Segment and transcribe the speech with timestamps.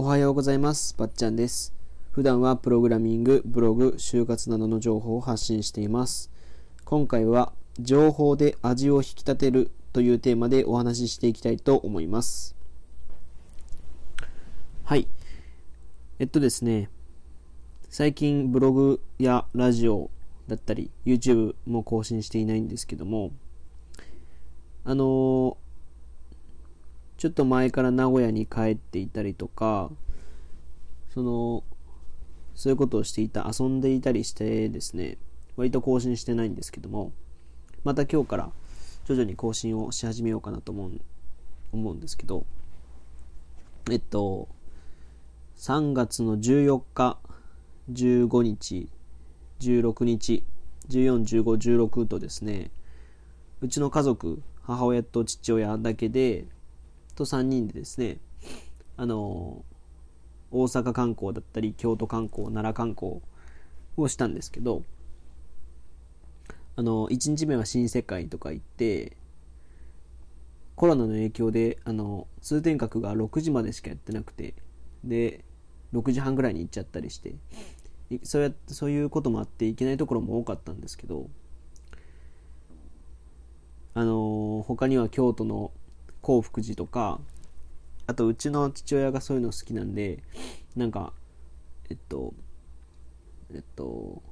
[0.00, 0.94] おはようございます。
[0.96, 1.74] ばっちゃんです。
[2.12, 6.30] 普段はプログラミング、ブログ、就活などの情報を発信しています。
[6.84, 12.54] 今回は情報で味を引き立てるというテーマでお話ししていきたいと思います。
[14.84, 15.08] はい。
[16.20, 16.90] えっとですね、
[17.88, 20.10] 最近ブログやラジオ
[20.46, 23.32] だったり YouTube も更新していないんですけども、
[24.84, 25.67] あのー
[27.18, 29.90] ちょっと前から名古屋に帰っていたりとか、
[31.12, 31.64] その、
[32.54, 35.18] そういうことをしていた、遊んでいたりしてですね、
[35.56, 37.12] 割と更新してないんですけども、
[37.82, 38.52] また今日から
[39.04, 40.92] 徐々に更新をし始めようかなと思う
[41.72, 42.46] 思うんですけど、
[43.90, 44.48] えっと、
[45.56, 47.18] 3月の14日、
[47.90, 48.88] 15日、
[49.58, 50.44] 16日、
[50.88, 52.70] 14、15、16とですね、
[53.60, 56.46] うちの家族、母親と父親だけで、
[57.18, 58.18] と3人でですね、
[58.96, 59.64] あの、
[60.52, 63.20] 大阪観光だったり、京都観光、奈良観光
[63.96, 64.84] をしたんですけど、
[66.76, 69.16] あの、1日目は新世界とか行って、
[70.76, 74.54] コロナの影響で、あの、通天閣が6時までしかやってなくて、
[75.02, 75.44] で、
[75.92, 77.34] 6時半ぐらいに行っちゃったりして、
[78.22, 81.28] そうやそういうこともあって行けないところも多かったんですけど、
[83.94, 85.72] あの他には京都の
[86.22, 87.20] 興福寺とか
[88.06, 90.22] あとうちの父親がそういうの好きなんで
[90.76, 91.12] なんか
[91.90, 92.34] えっと
[93.52, 94.22] えっと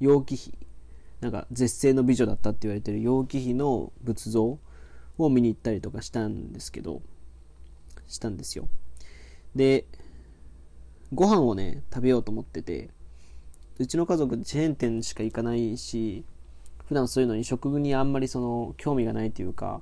[0.00, 0.52] 楊貴妃
[1.20, 4.58] なんか絶世の美女だったって言われてる楊貴妃の仏像
[5.18, 7.00] を見に行ったりとかしたんですけど
[8.06, 8.68] したんですよ。
[9.54, 9.86] で
[11.12, 12.90] ご飯をね食べようと思ってて
[13.78, 16.24] うちの家族チェーン店しか行かないし
[16.86, 19.80] 普段そういうのに食にあんまりその興味がないというか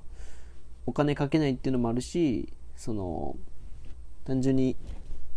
[0.85, 3.35] お金かけないっていうのもあるしその
[4.25, 4.75] 単純に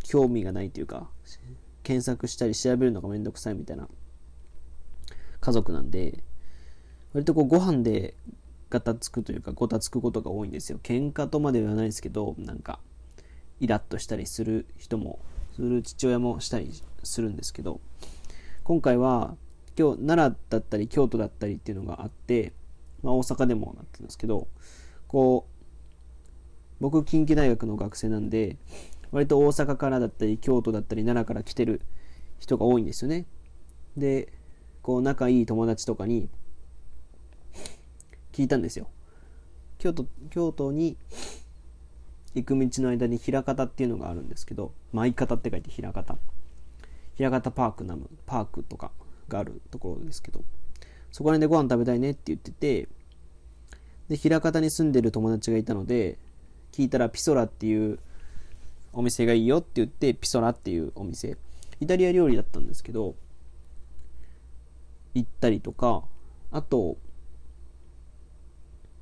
[0.02, 1.08] 興味がないというか
[1.82, 3.88] 検索したり調べるのがめんどくさいみたいな
[5.40, 6.22] 家族なんで
[7.12, 8.14] 割とこうご飯で
[8.70, 10.78] ガタつくというかごたつくことが多いんですよ。
[10.82, 12.80] 喧嘩とまではないですけどなんか
[13.60, 15.18] イラッとしたりする人も
[15.54, 16.70] する父親もしたり
[17.02, 17.80] するんですけど
[18.64, 19.36] 今回は
[19.78, 22.52] 今日奈良だったり京都だったりっていうのがあって、
[23.04, 24.48] まあ、大阪でもなってるんですけど
[25.06, 25.58] こう
[26.80, 28.56] 僕近畿大学の学生なんで
[29.12, 31.80] 割と大阪からだったり京都だったり奈良から来てる
[32.40, 33.26] 人が多いんですよね。
[33.96, 34.32] で
[34.82, 36.28] こう仲いい友達とかに
[38.32, 38.88] 聞いたんですよ。
[39.78, 40.96] 京都京都に
[42.34, 46.18] 行く道の間に枚方っていうのがあるんですけど舞方って書いて枚方。
[47.18, 48.90] 枚方パークナムパークとか。
[49.28, 50.42] があるところですけど
[51.10, 52.88] そこら辺でご飯食べたいねって言ってて
[54.08, 56.18] で枚方に住んでる友達がいたので
[56.72, 57.98] 聞いたらピソラっていう
[58.92, 61.36] お店がいいよって言ってピソラっていうお店
[61.80, 63.14] イタリア料理だったんですけど
[65.14, 66.04] 行ったりとか
[66.50, 66.96] あと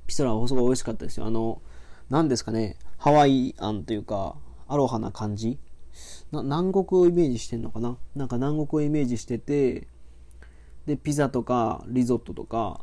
[0.07, 1.25] ピソラはすごい美味しかったですよ。
[1.25, 1.61] あの
[2.09, 4.35] 何ですかねハワイアンというか
[4.67, 5.57] アロハな感じ？
[6.31, 7.97] な南国をイメージしてんのかな？
[8.15, 9.87] なんか南国をイメージしてて
[10.87, 12.81] でピザとかリゾットとか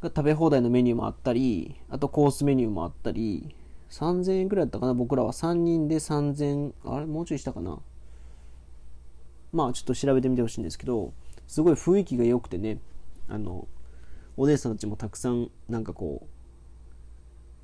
[0.00, 3.56] が食べ放題のメニューもあったりあとコースメニューもあったり
[3.90, 5.32] 3000円くらいだったかな僕らは。
[5.32, 7.78] 3人で3000あれもうちょいしたかな。
[9.52, 11.14] まあちょっと調べてみてほしいんですけど
[11.46, 12.78] すごい雰囲気が良くてね
[13.28, 13.66] あの
[14.36, 16.28] お姉さんたちもたくさんなんかこう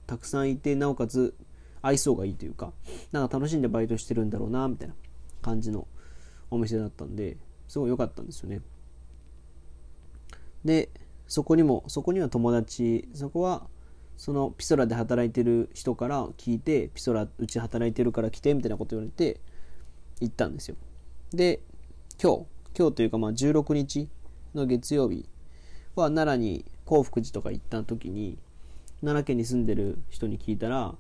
[0.07, 1.35] たくさんいてなおかつ
[1.83, 2.73] 愛想がいいというか
[3.11, 4.95] なんか楽しんでバイトしてるんだろうなみたいな
[5.43, 5.87] 感じの
[6.51, 7.37] お店だったんで
[7.73, 8.61] すごい良かったんですよね。
[10.63, 10.91] で
[11.27, 13.67] そこにもそこには友達そこは
[14.19, 19.41] そのピソラで働いてる人から聞いてピソラうち働いてるから来てみたいなこと言われて
[20.21, 20.77] 行ったんですよ。
[21.33, 21.61] で
[22.23, 22.47] 今日
[22.79, 24.07] 今日というかまあ16日
[24.55, 25.27] の月曜日
[25.95, 28.37] は奈良に興福寺とか行った時に
[29.01, 30.95] 奈良県に住んでる人に聞いたら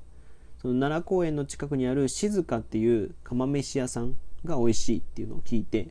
[0.63, 4.17] その奈良公園の近くにある静かっていう釜飯屋さん
[4.47, 5.89] が美味しいっていうのを聞いて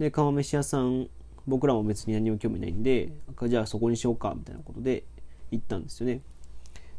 [0.00, 1.08] で釜飯屋さん
[1.46, 3.12] 僕らも別に何も興味ないんで
[3.48, 5.04] じゃあそこにしようかみたいなことで
[5.50, 6.22] 行ったんですよね。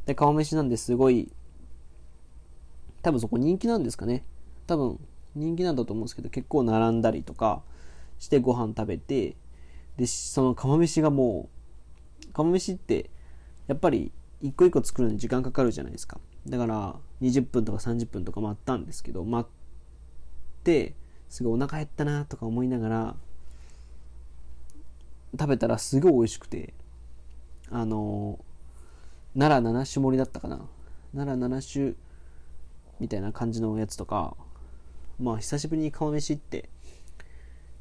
[0.06, 1.32] で釜飯なんですごい
[3.02, 4.24] 多分そこ人気なんですかね。
[4.68, 5.00] 多分
[5.36, 7.64] 人気なんだと思うんですけど結構並んだりとか
[8.20, 9.36] してご飯食べて
[9.98, 11.50] でその釜飯がも
[12.30, 13.10] う釜飯って
[13.68, 14.12] やっぱり
[14.42, 16.20] 一個一個作るのに時間かかるじゃないですか。
[16.48, 20.94] だから20分とか30分とか待ったんですけど待って
[21.32, 23.16] すごいお腹減ったなとか思いながら
[25.40, 26.74] 食べたらすごい美味しくて
[27.70, 28.38] あの
[29.34, 30.60] 奈良七種盛りだったかな。
[31.16, 31.94] 奈良七種
[33.00, 34.36] みたいな感じのやつとか
[35.22, 36.68] まあ久しぶりに釜飯って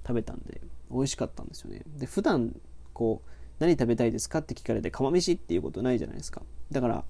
[0.06, 0.61] 食べたんで
[0.93, 1.82] 美味しかったんですよね。
[1.99, 2.55] で普段
[2.93, 6.43] こう何食べたいですかって聞かれて釜飯っていうことないじゃないですか。
[6.70, 7.05] だから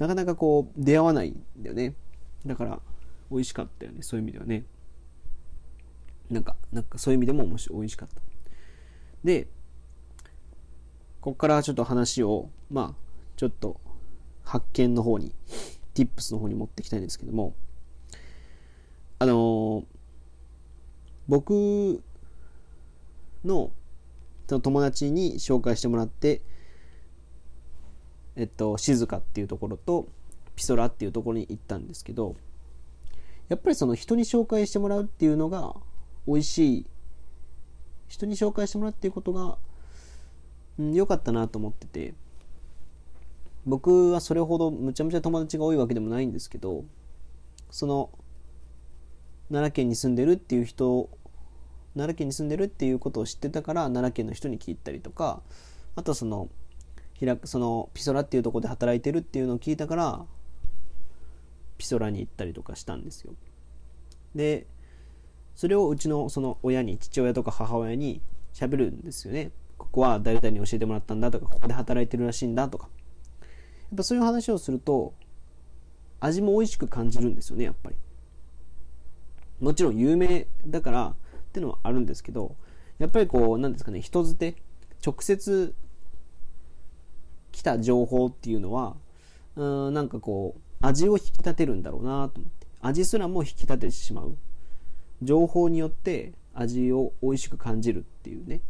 [0.00, 1.94] なかなかこう出会わないんだよね。
[2.44, 2.80] だから
[3.30, 4.02] 美味しかったよね。
[4.02, 4.64] そういう意味ではね。
[6.30, 8.22] なんかなんかそういう意味でも面白美味しかった。
[9.24, 9.48] で
[11.20, 13.80] ここからちょっと話をまあちょっと
[14.44, 15.34] 発見の方に
[15.94, 17.54] tips の方に持っていきたいんですけども
[19.18, 19.84] あのー、
[21.26, 22.02] 僕
[23.44, 23.72] の
[24.48, 26.40] その友達に紹介してもらって
[28.36, 30.08] えっと静かっていうところと
[30.54, 32.36] ピソラっていうところに行ったんですけど
[33.48, 35.74] やっぱりその人に紹介してもらうっていうのが
[36.28, 36.86] 美味しい
[38.06, 39.56] 人に紹介してもらうっていうことが
[40.78, 42.14] 良、うん、かったなと思ってて
[43.64, 46.84] 僕はそれほどむちゃむちゃ友達が多いわけでもないんですけど
[47.70, 48.10] その
[49.48, 51.08] 奈良県に住んでるっていう人
[51.94, 55.40] 奈良県に住んでるっていうことを知ってたから奈良県の人に聞いたりとか
[55.96, 56.50] あとその
[57.18, 60.24] 開くそのピソラっていうとこで働いてるっていうのを聞いたから
[61.78, 63.32] ピソラに行ったりとかしたんですよ。
[64.34, 64.66] で
[65.58, 68.22] それをうちのその親に父親とか母親に
[68.54, 69.50] 喋るんですよね。
[69.76, 72.88] ここは誰々に教えてもらったんだとかここで働いてるらしいんだとか。
[73.40, 73.46] や
[73.94, 75.14] っぱそういう話をすると
[76.20, 77.96] 味も美味しく感じるんですよねやっぱり。
[79.58, 81.14] もちろん有名だからっ
[81.52, 82.54] ていうのはあるんですけど
[83.00, 84.54] やっぱりこうなんですかね人づて
[85.04, 85.74] 直接
[87.50, 88.94] 来た情報っていうのは
[89.56, 92.68] うんなんかこう味を引き立てるんだろうなと思って。
[92.80, 94.36] 味すらも引き立ててしまう。
[95.22, 98.60] 情報によって味を美味しく感じるっていうね。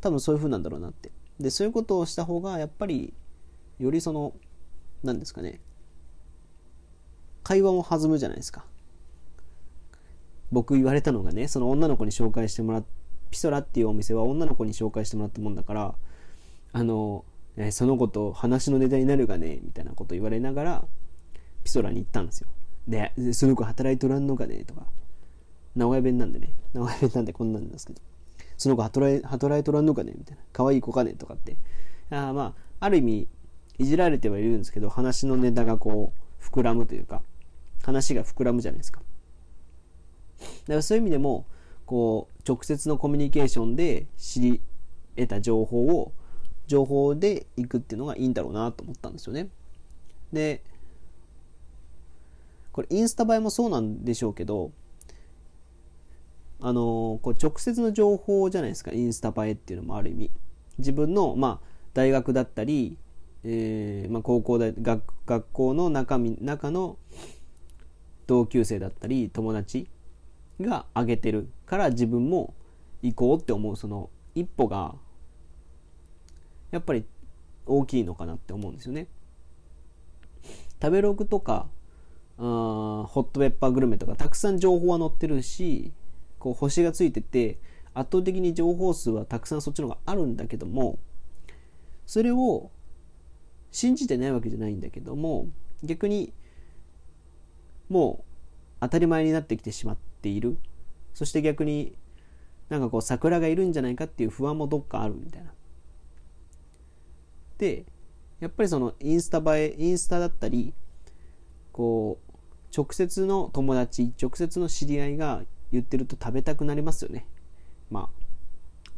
[0.00, 1.10] 多分そういう風なんだろうなって。
[1.38, 3.14] でそういうことをした方がやっぱり
[3.78, 4.34] よりその
[5.02, 5.60] 何ですかね。
[7.42, 8.64] 会話も弾むじゃないですか。
[10.52, 12.84] 僕言われたのがねその女の子に紹介してもらっ
[13.30, 15.94] ピソラっていうお店は女の子に紹介してもらったもんだから
[16.72, 17.24] あの、
[17.56, 20.84] えその子と話のネタになるがねみたいなこと言われながら
[21.64, 22.48] ピソラに行ったんですよ。
[22.88, 24.86] でその子働いとらんのかねとか。
[25.74, 26.52] 名古屋弁なんでね。
[26.72, 28.00] 名古屋弁なんでこんなんですけど。
[28.56, 30.42] その子働い働いとらんのかねみたいな。
[30.52, 31.56] 可愛い子かねとかって。
[32.10, 33.28] あまあある意味
[33.78, 37.22] いじられてはいるんですけど話のネタがこう膨らむというか
[37.82, 39.00] 話が膨らむじゃないですか。
[40.40, 41.46] だからそういう意味でも
[41.86, 44.60] こう直接のコミュニケーションで知り
[45.16, 46.12] 得た情報を
[46.66, 49.48] 情報でいくっていうのがいいんだろうなと思ったんですよね。
[50.32, 50.62] で
[52.72, 54.70] これインスタ映えもそうなんでしょうけど
[56.60, 58.92] あのこう直接の情報じゃないですか。
[58.92, 60.30] インスタ映えっていうのもある意味。
[60.78, 62.98] 自分の、まあ、大学だったり、
[63.44, 66.98] えーまあ、高校大学学校の中身中の
[68.26, 69.88] 同級生だったり友達
[70.60, 72.54] が上げてるから自分も
[73.02, 74.94] 行こうって思うその一歩が
[76.70, 77.04] やっぱり
[77.66, 79.08] 大きいのかなって思うんですよね。
[80.80, 81.68] 食べログとか
[82.38, 82.42] あ
[83.08, 85.92] ホットペッパーグルメとかたくさん情報は載ってるし
[86.40, 87.60] こう星がついてて
[87.94, 90.98] 圧倒的に情報数はたくさんそっちの方があるんだけども
[92.06, 92.72] それを
[93.70, 95.46] 信じてないわけじゃないんだけども
[95.84, 96.32] 逆に
[97.88, 98.24] もう
[98.80, 100.56] 当たり前になってきてしまっている。
[101.12, 101.96] そして逆に
[102.68, 105.52] なんかこう桜がいるんじゃないかっていう不安もどっかあるみたいな。
[107.58, 107.84] で
[108.38, 110.72] やっぱりそのインスタ映えインスタだったり
[111.72, 112.32] こう
[112.74, 115.42] 直接の友達直接の知り合いが
[115.72, 117.26] 言ってると食べたくなりますよね。
[117.90, 118.08] まあ、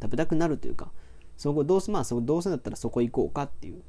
[0.01, 0.91] 食べたくなるというか、
[1.37, 3.81] そこどうせ、まあ、そどうせだったらそこ行こうかっていう。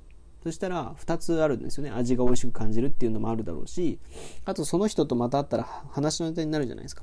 [0.43, 1.91] そしたら、2つあるんですよね。
[1.91, 3.99] 味が美味しく感じるっていうのもあるだろうし、
[4.45, 7.03] あとその人とまた会ったら話のネタになるじゃないですか。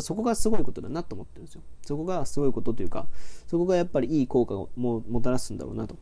[0.00, 1.62] そこがすごいことだなと思ってるんですよ。
[1.82, 3.06] そこがすごいことというか、
[3.46, 5.96] そこがやっぱりいい効果をももたらすんだろうなと。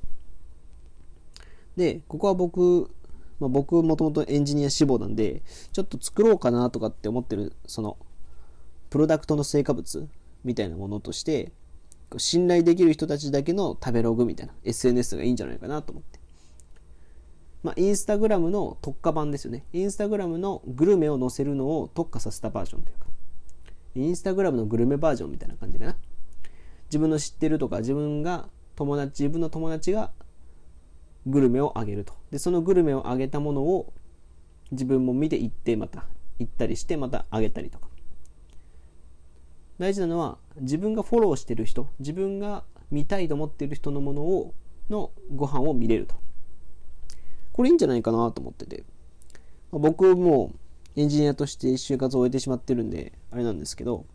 [1.76, 2.90] で、ここは僕、
[3.40, 5.42] まあ、僕もともとエンジニア志望なんで、
[5.72, 7.96] ちょっと作ろうかなとかって思ってる、その、
[8.90, 10.08] プロダクトの成果物
[10.44, 11.52] みたいなものとして、
[12.16, 16.18] 信頼できる人たちだけの食べログみたいな SNS がいいんじゃないかなと思って。
[17.62, 19.64] まあ、インスタグラムの特化版ですよね。
[19.72, 23.06] インスタグラムのグルメを載せるのを特化させたバージョンというか、
[23.94, 25.96] インスタグラムのグルメバージョンみたいな感じかな。
[26.86, 30.10] 自分の知ってるとか、自分が友達、自分の友達が
[31.26, 32.14] グルメをあげると。
[32.30, 33.92] で、そのグルメをあげたものを
[34.72, 36.06] 自分も見て行って、また
[36.38, 37.89] 行ったりして、またあげたりとか。
[39.80, 44.54] 大事なのは自分がフォローしてる人自分が見たいと思ってる人のものを
[44.88, 46.20] のご飯を見れるとこ
[47.60, 48.84] これいいんじゃないかなと思ってて。
[49.70, 50.52] まあ、僕も
[50.96, 54.06] エンジニアとして就活を終えてしまってるんで、あれなんですけど、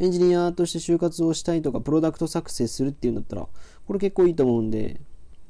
[0.00, 3.46] エンジニアとして就活をしたいとか、プロダクト作成するっていうんだったら、
[3.86, 5.00] これ結構いいと思うんで、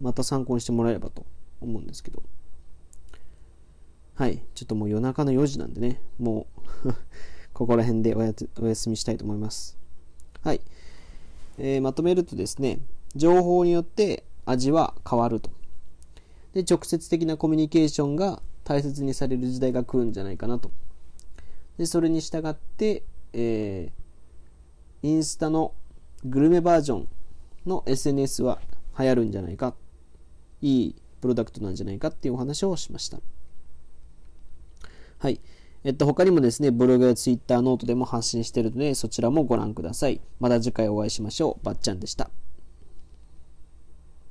[0.00, 1.24] また参考にしてもらえればと
[1.62, 2.22] 思うんですけど。
[4.14, 4.44] はい。
[4.54, 6.46] ちょっともう夜中の4時なんでね、も
[6.84, 6.92] う
[7.58, 9.76] ここら辺でおやお休みしたいと思います。
[10.44, 10.60] はい。
[11.58, 12.78] えー、まとめるとですね、
[13.16, 15.50] 情報によって味は変わると。
[16.54, 20.70] で、直接的なコミュニケーションが大切にされる時代が来るんじゃないかなと。
[21.78, 25.74] で、それに従って、えー、インスタの
[26.24, 27.08] グルメバージョン
[27.66, 28.60] の SNS は
[28.96, 29.74] 流行るんじゃないか。
[30.62, 33.18] いいプロダクトなんじゃないかっていうお話をしました。
[35.18, 35.40] はい。
[35.88, 40.20] えっと、他にもですね、ブログやツイッター、ノートでも発信しているので、そちらもご覧ください。
[40.38, 41.64] また次回お会いしましょう。
[41.64, 42.28] ばっちゃんでした。